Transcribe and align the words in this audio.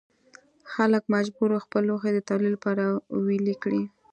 خلک 0.73 1.03
مجبور 1.15 1.49
وو 1.51 1.63
خپل 1.65 1.81
لوښي 1.89 2.11
د 2.13 2.19
تولید 2.29 2.51
لپاره 2.55 2.83
ویلې 3.25 3.55
کړي. 3.63 3.81